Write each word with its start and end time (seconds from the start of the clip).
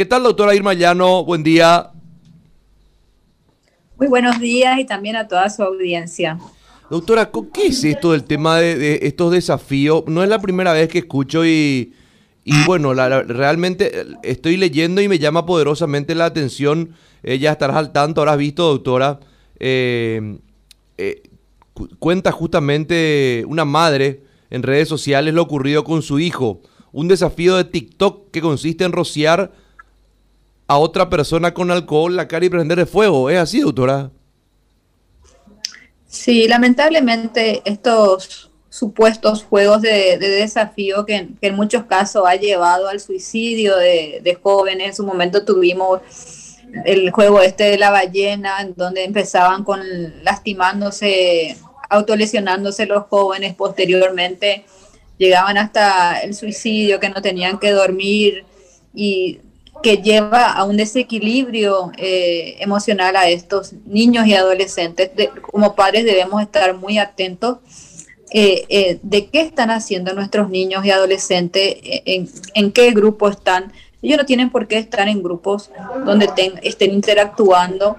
¿Qué 0.00 0.06
tal, 0.06 0.22
doctora 0.22 0.54
Irma 0.54 0.74
Llano? 0.74 1.24
Buen 1.24 1.42
día. 1.42 1.90
Muy 3.96 4.06
buenos 4.06 4.38
días 4.38 4.78
y 4.78 4.84
también 4.84 5.16
a 5.16 5.26
toda 5.26 5.50
su 5.50 5.60
audiencia. 5.60 6.38
Doctora, 6.88 7.32
¿qué 7.52 7.66
es 7.66 7.82
esto 7.82 8.12
del 8.12 8.22
tema 8.22 8.58
de, 8.58 9.00
estos 9.02 9.32
desafíos? 9.32 10.04
No 10.06 10.22
es 10.22 10.28
la 10.28 10.38
primera 10.38 10.72
vez 10.72 10.88
que 10.88 10.98
escucho 10.98 11.44
y, 11.44 11.92
bueno, 12.64 12.94
realmente 12.94 14.06
estoy 14.22 14.56
leyendo 14.56 15.00
y 15.00 15.08
me 15.08 15.18
llama 15.18 15.44
poderosamente 15.44 16.14
la 16.14 16.26
atención. 16.26 16.94
Eh, 17.24 17.40
ya 17.40 17.50
estarás 17.50 17.76
al 17.76 17.90
tanto, 17.90 18.20
habrás 18.20 18.38
visto, 18.38 18.68
doctora. 18.68 19.18
Eh, 19.58 20.38
eh, 20.96 21.22
cuenta 21.98 22.30
justamente 22.30 23.44
una 23.48 23.64
madre 23.64 24.22
en 24.50 24.62
redes 24.62 24.88
sociales 24.88 25.34
lo 25.34 25.42
ocurrido 25.42 25.82
con 25.82 26.02
su 26.02 26.20
hijo. 26.20 26.60
Un 26.92 27.08
desafío 27.08 27.56
de 27.56 27.64
TikTok 27.64 28.30
que 28.30 28.40
consiste 28.40 28.84
en 28.84 28.92
rociar 28.92 29.66
a 30.68 30.76
otra 30.78 31.08
persona 31.08 31.52
con 31.54 31.70
alcohol 31.70 32.14
la 32.14 32.28
cara 32.28 32.44
y 32.44 32.50
prenderle 32.50 32.86
fuego. 32.86 33.30
¿Es 33.30 33.38
así, 33.38 33.60
doctora? 33.60 34.10
Sí, 36.06 36.46
lamentablemente 36.46 37.62
estos 37.64 38.50
supuestos 38.68 39.44
juegos 39.44 39.80
de, 39.80 40.18
desafío 40.18 41.06
que, 41.06 41.28
en 41.40 41.54
muchos 41.56 41.84
casos 41.84 42.24
ha 42.26 42.36
llevado 42.36 42.88
al 42.88 43.00
suicidio 43.00 43.76
de, 43.76 44.38
jóvenes. 44.42 44.88
En 44.88 44.94
su 44.94 45.04
momento 45.04 45.44
tuvimos 45.44 46.02
el 46.84 47.10
juego 47.10 47.40
este 47.40 47.64
de 47.64 47.78
la 47.78 47.90
ballena, 47.90 48.60
en 48.60 48.74
donde 48.76 49.04
empezaban 49.04 49.64
con 49.64 49.80
lastimándose, 50.22 51.56
autolesionándose 51.88 52.84
los 52.84 53.04
jóvenes, 53.04 53.54
posteriormente 53.54 54.66
llegaban 55.16 55.56
hasta 55.56 56.20
el 56.20 56.34
suicidio, 56.34 57.00
que 57.00 57.08
no 57.08 57.22
tenían 57.22 57.58
que 57.58 57.70
dormir 57.70 58.44
y 58.94 59.40
que 59.82 59.98
lleva 59.98 60.52
a 60.52 60.64
un 60.64 60.76
desequilibrio 60.76 61.92
eh, 61.96 62.56
emocional 62.60 63.16
a 63.16 63.28
estos 63.28 63.72
niños 63.86 64.26
y 64.26 64.34
adolescentes. 64.34 65.10
como 65.42 65.74
padres 65.74 66.04
debemos 66.04 66.42
estar 66.42 66.74
muy 66.76 66.98
atentos 66.98 67.58
eh, 68.30 68.66
eh, 68.68 68.98
de 69.02 69.26
qué 69.26 69.40
están 69.40 69.70
haciendo 69.70 70.12
nuestros 70.12 70.50
niños 70.50 70.84
y 70.84 70.90
adolescentes, 70.90 71.76
en, 71.82 72.72
qué 72.72 72.90
grupo 72.90 73.28
están. 73.28 73.72
Ellos 74.02 74.18
no 74.18 74.26
tienen 74.26 74.50
por 74.50 74.68
qué 74.68 74.78
estar 74.78 75.08
en 75.08 75.22
grupos 75.22 75.70
donde 76.04 76.28
estén 76.62 76.92
interactuando 76.92 77.96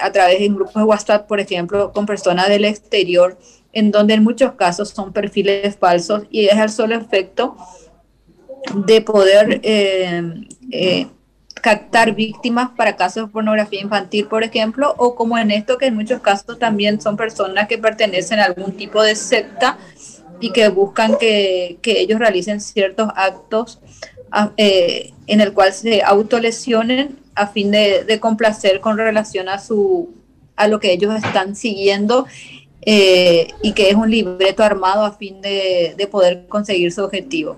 a 0.00 0.12
través 0.12 0.40
de 0.40 0.48
grupos 0.48 0.74
de 0.74 0.82
WhatsApp, 0.82 1.26
por 1.26 1.40
ejemplo, 1.40 1.92
con 1.92 2.06
personas 2.06 2.48
del 2.48 2.64
exterior, 2.64 3.38
en 3.72 3.90
donde 3.90 4.14
en 4.14 4.24
muchos 4.24 4.52
casos 4.52 4.88
son 4.88 5.12
perfiles 5.12 5.76
falsos 5.76 6.22
y 6.30 6.46
es 6.46 6.58
el 6.58 6.70
solo 6.70 6.96
efecto 6.96 7.56
de 8.74 9.00
poder 9.00 9.60
eh, 9.62 10.22
eh, 10.70 11.06
captar 11.54 12.14
víctimas 12.14 12.70
para 12.76 12.96
casos 12.96 13.26
de 13.26 13.32
pornografía 13.32 13.80
infantil, 13.80 14.26
por 14.26 14.42
ejemplo, 14.42 14.94
o 14.96 15.14
como 15.14 15.36
en 15.38 15.50
esto 15.50 15.78
que 15.78 15.86
en 15.86 15.94
muchos 15.94 16.20
casos 16.20 16.58
también 16.58 17.00
son 17.00 17.16
personas 17.16 17.68
que 17.68 17.78
pertenecen 17.78 18.40
a 18.40 18.44
algún 18.44 18.72
tipo 18.72 19.02
de 19.02 19.14
secta 19.14 19.78
y 20.40 20.52
que 20.52 20.68
buscan 20.68 21.16
que, 21.18 21.78
ellos 21.84 22.18
realicen 22.18 22.60
ciertos 22.60 23.08
actos 23.14 23.80
ah, 24.30 24.52
eh, 24.56 25.12
en 25.26 25.40
el 25.40 25.52
cual 25.52 25.72
se 25.72 26.02
autolesionen 26.02 27.18
a 27.34 27.46
fin 27.46 27.70
de, 27.70 28.18
complacer 28.20 28.80
con 28.80 28.96
relación 28.96 29.48
a 29.48 29.58
su 29.58 30.14
a 30.56 30.68
lo 30.68 30.78
que 30.78 30.92
ellos 30.92 31.14
están 31.16 31.56
siguiendo 31.56 32.26
y 32.82 33.72
que 33.72 33.90
es 33.90 33.94
un 33.94 34.10
libreto 34.10 34.62
armado 34.62 35.04
a 35.04 35.12
fin 35.12 35.40
de 35.40 36.08
poder 36.10 36.46
conseguir 36.48 36.92
su 36.92 37.02
objetivo. 37.02 37.56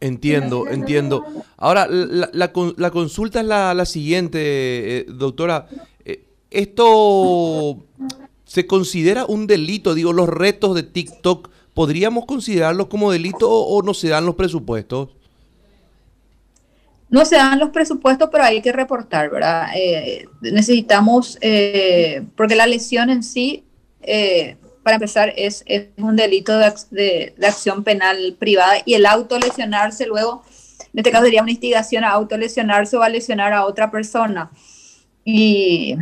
Entiendo, 0.00 0.66
entiendo. 0.66 1.26
Ahora, 1.58 1.86
la, 1.88 2.52
consulta 2.52 3.40
es 3.40 3.46
la, 3.46 3.84
siguiente, 3.84 4.98
eh, 4.98 5.06
doctora. 5.08 5.66
Eh, 6.04 6.24
¿Esto 6.50 7.84
se 8.44 8.66
considera 8.66 9.26
un 9.26 9.46
delito? 9.46 9.94
Digo, 9.94 10.14
los 10.14 10.28
retos 10.28 10.74
de 10.74 10.84
TikTok, 10.84 11.50
¿podríamos 11.74 12.24
considerarlos 12.24 12.86
como 12.86 13.12
delito 13.12 13.50
o, 13.50 13.82
no 13.82 13.92
se 13.92 14.08
dan 14.08 14.24
los 14.24 14.36
presupuestos? 14.36 15.10
No 17.10 17.26
se 17.26 17.36
dan 17.36 17.58
los 17.58 17.68
presupuestos, 17.68 18.30
pero 18.32 18.44
hay 18.44 18.62
que 18.62 18.72
reportar, 18.72 19.30
¿verdad? 19.30 19.66
Eh, 19.76 20.28
necesitamos, 20.40 21.38
porque 22.36 22.54
la 22.56 22.66
lesión 22.66 23.10
en 23.10 23.22
sí 23.22 23.64
para 24.82 24.96
empezar, 24.96 25.32
es, 25.36 25.64
un 25.96 26.16
delito 26.16 26.58
de, 26.58 27.34
acción 27.42 27.84
penal 27.84 28.36
privada 28.38 28.74
y 28.84 28.94
el 28.94 29.06
autolesionarse 29.06 30.06
luego, 30.06 30.42
en 30.92 30.98
este 30.98 31.10
caso 31.10 31.24
sería 31.24 31.42
una 31.42 31.50
instigación 31.50 32.04
a 32.04 32.10
autolesionarse 32.10 32.96
o 32.96 33.02
a 33.02 33.08
lesionar 33.08 33.52
a 33.52 33.64
otra 33.64 33.90
persona. 33.90 34.50
Y 35.22 35.96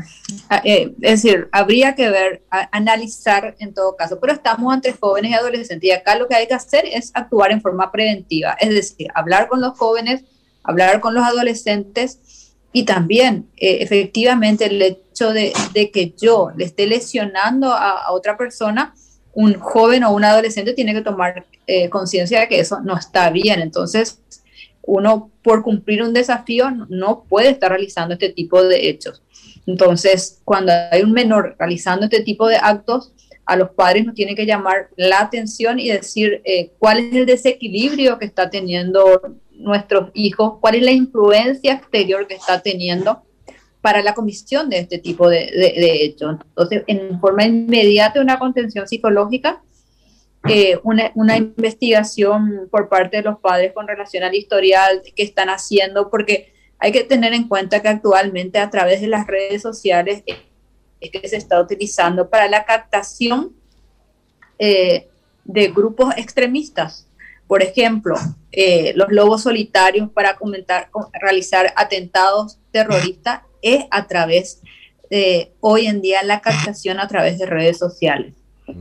eh, 0.64 0.94
es 1.02 1.22
decir, 1.22 1.48
habría 1.50 1.94
que 1.94 2.08
ver, 2.08 2.42
analizar 2.50 3.56
en 3.58 3.74
todo 3.74 3.96
caso, 3.96 4.18
pero 4.20 4.32
estamos 4.32 4.72
entre 4.74 4.92
jóvenes 4.92 5.32
y 5.32 5.34
adolescentes 5.34 5.88
y 5.88 5.92
acá 5.92 6.16
lo 6.16 6.28
que 6.28 6.36
hay 6.36 6.46
que 6.46 6.54
hacer 6.54 6.84
es 6.86 7.10
actuar 7.14 7.50
en 7.50 7.60
forma 7.60 7.90
preventiva, 7.90 8.56
es 8.60 8.70
decir, 8.70 9.08
hablar 9.14 9.48
con 9.48 9.60
los 9.60 9.76
jóvenes, 9.76 10.22
hablar 10.62 11.00
con 11.00 11.14
los 11.14 11.24
adolescentes 11.24 12.47
y 12.72 12.84
también, 12.84 13.48
eh, 13.56 13.78
efectivamente, 13.80 14.66
el 14.66 14.80
hecho 14.82 15.32
de, 15.32 15.52
que 15.92 16.14
yo 16.20 16.50
le 16.56 16.64
esté 16.64 16.86
lesionando 16.86 17.72
a, 17.72 18.12
otra 18.12 18.36
persona, 18.36 18.94
un 19.32 19.54
joven 19.54 20.04
o 20.04 20.12
un 20.12 20.24
adolescente 20.24 20.74
tiene 20.74 20.94
que 20.94 21.00
tomar 21.00 21.46
eh, 21.66 21.88
conciencia 21.88 22.40
de 22.40 22.48
que 22.48 22.60
eso 22.60 22.80
no 22.80 22.96
está 22.96 23.30
bien. 23.30 23.60
Entonces, 23.60 24.20
uno 24.82 25.30
por 25.42 25.62
cumplir 25.62 26.02
un 26.02 26.12
desafío 26.12 26.70
no 26.88 27.24
puede 27.28 27.50
estar 27.50 27.70
realizando 27.70 28.14
este 28.14 28.30
tipo 28.30 28.62
de 28.62 28.88
hechos. 28.88 29.22
Entonces, 29.66 30.40
cuando 30.44 30.72
hay 30.90 31.02
un 31.02 31.12
menor 31.12 31.56
realizando 31.58 32.04
este 32.04 32.22
tipo 32.22 32.48
de 32.48 32.56
actos, 32.56 33.12
a 33.44 33.56
los 33.56 33.70
padres 33.70 34.04
nos 34.04 34.14
tiene 34.14 34.34
que 34.34 34.44
llamar 34.44 34.90
la 34.96 35.20
atención 35.20 35.78
y 35.78 35.88
decir 35.88 36.42
eh, 36.44 36.70
cuál 36.78 36.98
es 36.98 37.14
el 37.14 37.24
desequilibrio 37.24 38.18
que 38.18 38.26
está 38.26 38.50
teniendo 38.50 39.22
nuestros 39.58 40.10
hijos, 40.14 40.54
cuál 40.60 40.76
es 40.76 40.82
la 40.82 40.92
influencia 40.92 41.74
exterior 41.74 42.26
que 42.26 42.34
está 42.34 42.62
teniendo 42.62 43.22
para 43.80 44.02
la 44.02 44.14
comisión 44.14 44.70
de 44.70 44.78
este 44.78 44.98
tipo 44.98 45.28
de, 45.28 45.50
hechos. 46.04 46.36
Entonces, 46.48 46.84
en 46.86 47.20
forma 47.20 47.44
inmediata, 47.44 48.20
una 48.20 48.38
contención 48.38 48.88
psicológica, 48.88 49.62
eh, 50.48 50.78
una, 50.84 51.10
una, 51.14 51.36
investigación 51.36 52.68
por 52.70 52.88
parte 52.88 53.18
de 53.18 53.22
los 53.24 53.38
padres 53.40 53.72
con 53.72 53.88
relación 53.88 54.22
al 54.22 54.34
historial 54.34 55.02
que 55.14 55.22
están 55.22 55.48
haciendo, 55.48 56.10
porque 56.10 56.52
hay 56.78 56.92
que 56.92 57.04
tener 57.04 57.32
en 57.34 57.48
cuenta 57.48 57.82
que 57.82 57.88
actualmente 57.88 58.58
a 58.58 58.70
través 58.70 59.00
de 59.00 59.08
las 59.08 59.26
redes 59.26 59.62
sociales 59.62 60.22
es 61.00 61.10
que 61.10 61.28
se 61.28 61.36
está 61.36 61.60
utilizando 61.60 62.30
para 62.30 62.48
la 62.48 62.64
captación 62.64 63.52
eh, 64.58 65.08
de 65.44 65.68
grupos 65.68 66.14
extremistas. 66.16 67.07
Por 67.48 67.62
ejemplo, 67.62 68.14
eh, 68.52 68.92
los 68.94 69.10
lobos 69.10 69.42
solitarios 69.42 70.10
para 70.10 70.36
comentar, 70.36 70.90
realizar 71.20 71.72
atentados 71.76 72.58
terroristas 72.70 73.40
es 73.62 73.86
a 73.90 74.06
través 74.06 74.60
de 75.10 75.52
hoy 75.60 75.86
en 75.86 76.02
día 76.02 76.22
la 76.22 76.40
captación 76.42 77.00
a 77.00 77.08
través 77.08 77.38
de 77.38 77.46
redes 77.46 77.78
sociales. 77.78 78.34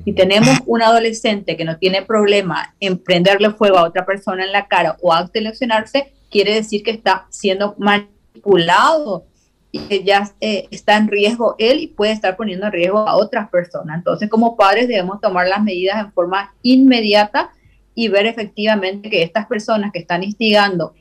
Si 0.03 0.11
tenemos 0.11 0.49
un 0.65 0.81
adolescente 0.81 1.55
que 1.55 1.63
no 1.63 1.77
tiene 1.77 2.01
problema 2.01 2.75
en 2.81 2.97
prenderle 2.97 3.51
fuego 3.51 3.77
a 3.77 3.85
otra 3.85 4.05
persona 4.05 4.43
en 4.43 4.51
la 4.51 4.67
cara 4.67 4.97
o 5.01 5.13
a 5.13 5.29
lesionarse, 5.33 6.11
quiere 6.29 6.55
decir 6.55 6.83
que 6.83 6.91
está 6.91 7.25
siendo 7.29 7.73
manipulado 7.77 9.25
y 9.71 9.79
que 9.79 10.03
ya 10.03 10.29
eh, 10.41 10.67
está 10.71 10.97
en 10.97 11.07
riesgo 11.07 11.55
él 11.57 11.79
y 11.79 11.87
puede 11.87 12.11
estar 12.11 12.35
poniendo 12.35 12.65
en 12.65 12.73
riesgo 12.73 12.99
a 12.99 13.15
otras 13.15 13.49
personas. 13.49 13.97
Entonces, 13.97 14.29
como 14.29 14.57
padres 14.57 14.89
debemos 14.89 15.21
tomar 15.21 15.47
las 15.47 15.63
medidas 15.63 16.03
en 16.03 16.11
forma 16.11 16.53
inmediata 16.63 17.51
y 17.97 18.09
ver 18.09 18.27
efectivamente 18.27 19.09
que 19.09 19.23
estas 19.23 19.47
personas 19.47 19.91
que 19.91 19.97
están 19.97 20.23
instigando 20.23 20.93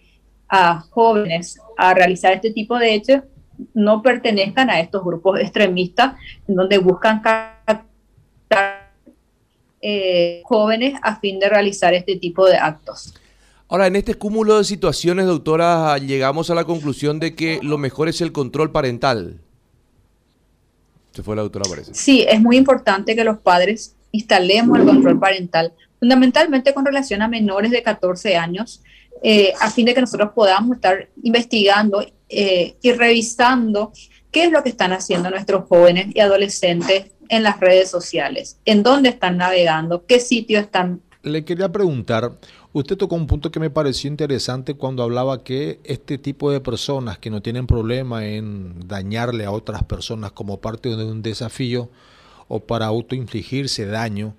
a 0.48 0.80
jóvenes 0.80 1.60
a 1.76 1.92
realizar 1.92 2.32
este 2.32 2.53
tipo 2.53 2.78
de 2.78 2.94
hechos 2.94 3.21
no 3.74 4.00
pertenezcan 4.00 4.71
a 4.71 4.80
estos 4.80 5.04
grupos 5.04 5.38
extremistas 5.38 6.15
en 6.48 6.54
donde 6.54 6.78
buscan 6.78 7.21
captar 7.21 7.86
eh, 9.82 10.41
jóvenes 10.44 10.98
a 11.03 11.21
fin 11.21 11.38
de 11.38 11.50
realizar 11.50 11.92
este 11.92 12.16
tipo 12.16 12.47
de 12.47 12.56
actos. 12.56 13.12
Ahora, 13.68 13.88
en 13.88 13.97
este 13.97 14.15
cúmulo 14.15 14.56
de 14.56 14.65
situaciones, 14.65 15.26
doctora, 15.26 15.98
llegamos 15.98 16.48
a 16.48 16.54
la 16.54 16.65
conclusión 16.65 17.21
de 17.21 17.34
que 17.34 17.60
lo 17.62 17.76
mejor 17.76 18.09
es 18.09 18.22
el 18.22 18.32
control 18.32 18.72
parental. 18.72 19.38
Se 21.12 21.22
fue 21.22 21.36
la 21.36 21.42
doctora, 21.42 21.66
parece. 21.68 21.92
Sí, 21.92 22.24
es 22.26 22.41
muy 22.41 22.56
importante 22.56 23.15
que 23.15 23.24
los 23.24 23.36
padres 23.36 23.96
instalemos 24.12 24.78
el 24.78 24.86
control 24.86 25.18
parental 25.18 25.72
fundamentalmente 25.98 26.74
con 26.74 26.84
relación 26.84 27.22
a 27.22 27.28
menores 27.28 27.70
de 27.70 27.82
14 27.82 28.36
años, 28.36 28.82
eh, 29.22 29.53
a 29.60 29.70
fin 29.70 29.86
de 29.86 29.94
que 29.94 30.00
nosotros 30.00 30.30
podamos 30.34 30.76
estar 30.76 31.08
investigando 31.22 32.04
eh, 32.28 32.76
y 32.82 32.92
revisando 32.92 33.92
qué 34.30 34.44
es 34.44 34.53
lo 34.53 34.62
que 34.62 34.68
están 34.68 34.92
haciendo 34.92 35.30
nuestros 35.30 35.66
jóvenes 35.68 36.08
y 36.14 36.20
adolescentes 36.20 37.06
en 37.28 37.42
las 37.42 37.58
redes 37.58 37.91
sociales, 37.91 38.58
en 38.64 38.82
dónde 38.82 39.08
están 39.08 39.38
navegando, 39.38 40.04
qué 40.06 40.20
sitio 40.20 40.60
están. 40.60 41.00
Le 41.22 41.44
quería 41.44 41.70
preguntar, 41.72 42.32
Usted 42.76 42.98
tocó 42.98 43.14
un 43.14 43.26
punto 43.26 43.50
que 43.50 43.59
me 43.59 43.70
pareció 43.70 44.10
interesante 44.10 44.74
cuando 44.74 45.02
hablaba 45.02 45.42
que 45.42 45.80
este 45.84 46.18
tipo 46.18 46.50
de 46.50 46.60
personas 46.60 47.16
que 47.16 47.30
no 47.30 47.41
tienen 47.41 47.66
problema 47.66 48.26
en 48.26 48.86
dañarle 48.86 49.47
a 49.47 49.50
otras 49.50 49.82
personas 49.84 50.32
como 50.32 50.60
parte 50.60 50.94
de 50.94 51.02
un 51.06 51.22
desafío 51.22 51.88
o 52.48 52.60
para 52.60 52.87
autoinfligirse 52.87 53.87
daño, 53.87 54.37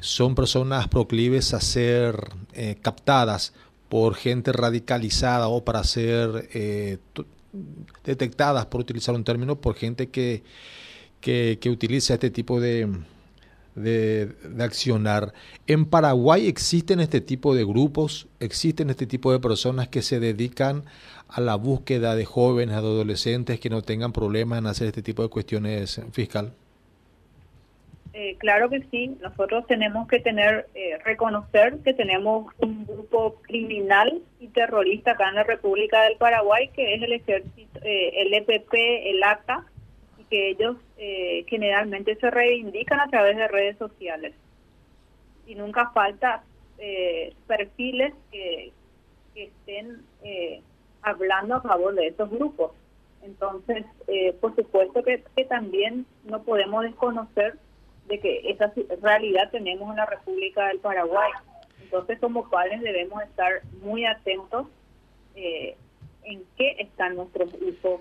son 0.00 0.34
personas 0.34 0.88
proclives 0.88 1.54
a 1.54 1.60
ser 1.60 2.28
eh, 2.52 2.76
captadas 2.80 3.52
por 3.88 4.14
gente 4.14 4.52
radicalizada 4.52 5.48
o 5.48 5.64
para 5.64 5.84
ser 5.84 6.48
eh, 6.52 6.98
detectadas, 8.04 8.66
por 8.66 8.80
utilizar 8.80 9.14
un 9.14 9.24
término, 9.24 9.60
por 9.60 9.76
gente 9.76 10.08
que, 10.08 10.42
que 11.20 11.70
utiliza 11.70 12.14
este 12.14 12.30
tipo 12.30 12.60
de, 12.60 12.88
de, 13.74 14.34
accionar. 14.60 15.32
En 15.66 15.86
Paraguay 15.86 16.46
existen 16.46 17.00
este 17.00 17.20
tipo 17.20 17.54
de 17.54 17.64
grupos, 17.64 18.28
existen 18.40 18.90
este 18.90 19.06
tipo 19.06 19.32
de 19.32 19.40
personas 19.40 19.88
que 19.88 20.02
se 20.02 20.20
dedican 20.20 20.84
a 21.28 21.40
la 21.40 21.56
búsqueda 21.56 22.14
de 22.14 22.24
jóvenes, 22.24 22.76
adolescentes 22.76 23.60
que 23.60 23.70
no 23.70 23.82
tengan 23.82 24.12
problemas 24.12 24.58
en 24.58 24.66
hacer 24.66 24.88
este 24.88 25.02
tipo 25.02 25.22
de 25.22 25.28
cuestiones 25.28 26.00
fiscal. 26.12 26.54
Eh, 28.16 28.36
claro 28.38 28.70
que 28.70 28.80
sí, 28.90 29.18
nosotros 29.20 29.66
tenemos 29.66 30.06
que 30.06 30.20
tener, 30.20 30.68
eh, 30.74 30.98
reconocer 31.04 31.78
que 31.84 31.94
tenemos 31.94 32.46
un 32.58 32.86
grupo 32.86 33.42
criminal 33.42 34.22
y 34.38 34.48
terrorista 34.48 35.12
acá 35.12 35.28
en 35.28 35.34
la 35.34 35.42
República 35.42 36.02
del 36.02 36.16
Paraguay, 36.16 36.68
que 36.68 36.94
es 36.94 37.02
el 37.02 37.12
ejército, 37.12 37.80
eh, 37.82 38.22
el 38.22 38.32
EPP, 38.32 38.72
el 39.10 39.22
ACA, 39.22 39.66
que 40.30 40.50
ellos 40.50 40.76
eh, 40.96 41.44
generalmente 41.48 42.16
se 42.16 42.30
reivindican 42.30 43.00
a 43.00 43.08
través 43.08 43.36
de 43.36 43.48
redes 43.48 43.76
sociales. 43.78 44.34
Y 45.46 45.54
nunca 45.54 45.90
falta 45.90 46.42
eh, 46.78 47.34
perfiles 47.46 48.14
que, 48.30 48.72
estén 49.34 50.02
eh, 50.22 50.60
hablando 51.02 51.56
a 51.56 51.60
favor 51.60 51.94
de 51.94 52.06
estos 52.06 52.30
grupos. 52.30 52.72
Entonces, 53.22 53.84
por 54.40 54.54
supuesto 54.54 55.02
que, 55.02 55.24
también 55.48 56.06
no 56.24 56.42
podemos 56.42 56.84
desconocer 56.84 57.58
de 58.06 58.20
que 58.20 58.50
esa 58.50 58.72
realidad 59.02 59.50
tenemos 59.50 59.90
en 59.90 59.96
la 59.96 60.06
República 60.06 60.68
del 60.68 60.78
Paraguay. 60.78 61.30
Entonces, 61.82 62.18
como 62.18 62.48
padres 62.48 62.80
debemos 62.80 63.22
estar 63.22 63.62
muy 63.82 64.04
atentos 64.04 64.66
en 65.34 66.44
qué 66.56 66.76
están 66.78 67.16
nuestros 67.16 67.50
hijos 67.62 68.00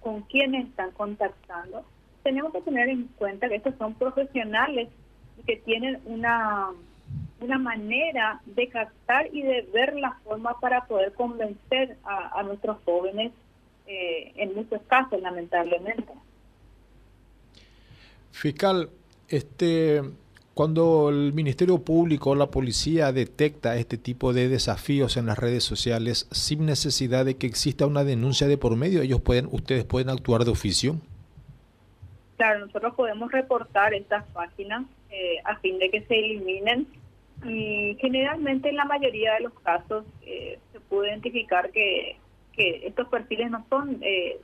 con 0.00 0.22
quiénes 0.22 0.68
están 0.68 0.90
contactando. 0.92 1.84
Tenemos 2.22 2.52
que 2.52 2.60
tener 2.62 2.88
en 2.88 3.08
cuenta 3.18 3.48
que 3.48 3.56
estos 3.56 3.74
son 3.76 3.94
profesionales 3.94 4.88
que 5.46 5.56
tienen 5.56 6.00
una, 6.04 6.70
una 7.40 7.58
manera 7.58 8.40
de 8.44 8.68
captar 8.68 9.28
y 9.32 9.42
de 9.42 9.62
ver 9.72 9.96
la 9.96 10.12
forma 10.24 10.58
para 10.60 10.84
poder 10.84 11.12
convencer 11.14 11.96
a, 12.04 12.42
nuestros 12.42 12.78
jóvenes 12.84 13.32
eh, 13.86 14.32
en 14.36 14.54
muchos 14.54 14.82
casos, 14.82 15.20
lamentablemente. 15.20 16.12
Fiscal, 18.40 18.88
este 19.28 20.00
cuando 20.54 21.10
el 21.10 21.34
Ministerio 21.34 21.84
Público 21.84 22.30
o 22.30 22.34
la 22.34 22.50
policía 22.50 23.12
detecta 23.12 23.76
este 23.76 23.98
tipo 23.98 24.32
de 24.32 24.48
desafíos 24.48 25.18
en 25.18 25.26
las 25.26 25.38
redes 25.38 25.62
sociales 25.62 26.26
sin 26.30 26.64
necesidad 26.64 27.26
de 27.26 27.36
que 27.36 27.46
exista 27.46 27.86
una 27.86 28.02
denuncia 28.02 28.46
de 28.46 28.56
por 28.56 28.76
medio, 28.76 29.02
ellos 29.02 29.20
pueden, 29.20 29.46
ustedes 29.52 29.84
pueden 29.84 30.08
actuar 30.08 30.44
de 30.44 30.52
oficio. 30.52 30.96
Claro, 32.38 32.60
nosotros 32.60 32.94
podemos 32.94 33.30
reportar 33.30 33.92
estas 33.92 34.24
páginas 34.28 34.86
eh, 35.10 35.36
a 35.44 35.56
fin 35.56 35.78
de 35.78 35.90
que 35.90 36.00
se 36.06 36.18
eliminen 36.18 36.86
y 37.44 37.98
generalmente 38.00 38.70
en 38.70 38.76
la 38.76 38.86
mayoría 38.86 39.34
de 39.34 39.40
los 39.40 39.52
casos 39.60 40.06
eh, 40.22 40.58
se 40.72 40.80
puede 40.80 41.10
identificar 41.10 41.70
que, 41.72 42.16
que 42.54 42.86
estos 42.86 43.06
perfiles 43.08 43.50
no 43.50 43.66
son 43.68 43.98
eh, 44.00 44.40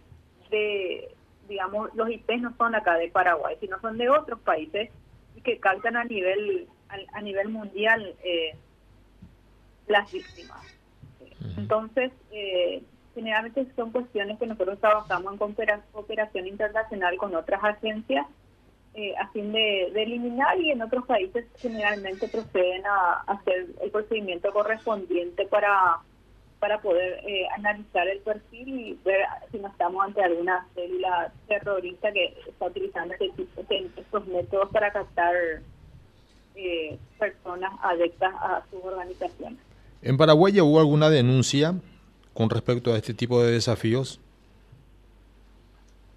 de, 0.50 1.15
digamos, 1.48 1.94
los 1.94 2.10
IPs 2.10 2.40
no 2.40 2.56
son 2.56 2.74
acá 2.74 2.94
de 2.96 3.08
Paraguay, 3.08 3.56
sino 3.60 3.80
son 3.80 3.98
de 3.98 4.08
otros 4.08 4.40
países 4.40 4.90
que 5.44 5.58
captan 5.58 5.96
a 5.96 6.04
nivel 6.04 6.68
a, 7.12 7.20
nivel 7.20 7.48
mundial 7.48 8.14
eh, 8.22 8.56
las 9.88 10.10
víctimas. 10.10 10.60
Entonces, 11.56 12.12
eh, 12.30 12.82
generalmente 13.14 13.66
son 13.76 13.92
cuestiones 13.92 14.38
que 14.38 14.46
nosotros 14.46 14.78
trabajamos 14.80 15.32
en 15.32 15.78
cooperación 15.92 16.46
internacional 16.46 17.16
con 17.16 17.34
otras 17.34 17.62
agencias 17.62 18.26
eh, 18.94 19.14
a 19.18 19.28
fin 19.28 19.52
de, 19.52 19.88
eliminar 19.88 20.58
y 20.58 20.70
en 20.70 20.80
otros 20.80 21.04
países 21.06 21.44
generalmente 21.58 22.28
proceden 22.28 22.86
a 22.86 23.24
hacer 23.26 23.66
el 23.82 23.90
procedimiento 23.90 24.50
correspondiente 24.52 25.46
para 25.46 25.98
para 26.66 26.82
poder 26.82 27.20
eh, 27.24 27.46
analizar 27.56 28.08
el 28.08 28.18
perfil 28.18 28.68
y 28.68 28.98
ver 29.04 29.20
si 29.52 29.58
no 29.58 29.68
estamos 29.68 30.04
ante 30.04 30.20
alguna 30.20 30.66
célula 30.74 31.32
terrorista 31.46 32.10
que 32.10 32.34
está 32.44 32.66
utilizando 32.66 33.14
este 33.14 33.88
estos 33.96 34.26
métodos 34.26 34.68
para 34.70 34.92
captar 34.92 35.32
eh, 36.56 36.98
personas 37.20 37.72
adeptas 37.82 38.34
a 38.34 38.64
sus 38.68 38.82
organizaciones. 38.82 39.60
¿En 40.02 40.16
Paraguay 40.16 40.60
hubo 40.60 40.80
alguna 40.80 41.08
denuncia 41.08 41.76
con 42.34 42.50
respecto 42.50 42.92
a 42.92 42.96
este 42.96 43.14
tipo 43.14 43.40
de 43.40 43.52
desafíos? 43.52 44.20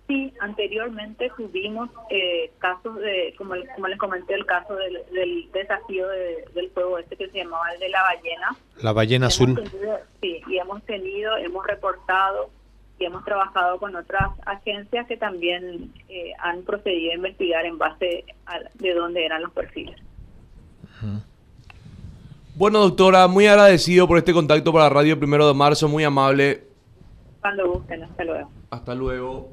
Sí, 0.10 0.34
anteriormente 0.40 1.32
tuvimos 1.38 1.88
eh, 2.10 2.52
casos 2.58 2.96
de, 2.96 3.36
como, 3.38 3.54
como 3.76 3.88
les 3.88 4.00
comenté, 4.00 4.34
el 4.34 4.46
caso 4.48 4.74
del, 4.74 5.52
desafío 5.54 6.08
del 6.08 6.72
juego 6.74 6.98
este 6.98 7.16
que 7.16 7.30
se 7.30 7.38
llamaba 7.38 7.72
el 7.76 7.80
de 7.80 7.90
la 7.90 8.02
ballena. 8.02 8.58
La 8.82 8.92
ballena 8.92 9.28
azul. 9.28 9.62
sí, 10.20 10.42
y 10.48 10.58
hemos 10.58 10.82
tenido, 10.86 11.38
hemos 11.38 11.64
reportado 11.64 12.50
y 12.98 13.06
hemos 13.06 13.24
trabajado 13.24 13.78
con 13.78 13.96
otras 13.96 14.32
agencias 14.48 15.06
que 15.06 15.16
también 15.16 15.94
eh, 16.10 16.32
han 16.40 16.64
procedido 16.64 17.12
a 17.12 17.16
investigar 17.16 17.66
en 17.68 17.78
base 17.78 18.26
a 18.48 18.62
de 18.74 18.94
dónde 18.96 19.24
eran 19.24 19.44
los 19.44 19.52
perfiles. 19.52 19.96
Bueno, 22.56 22.80
doctora, 22.80 23.28
muy 23.28 23.46
agradecido 23.46 24.08
por 24.08 24.18
este 24.18 24.34
contacto 24.34 24.74
para 24.74 24.90
Radio 24.90 25.20
Primero 25.20 25.48
de 25.48 25.54
Marzo, 25.54 25.88
muy 25.88 26.04
amable. 26.04 26.64
Cuando 27.42 27.72
gusten, 27.72 28.02
hasta 28.02 28.24
luego. 28.24 28.50
Hasta 28.72 28.96
luego. 28.96 29.50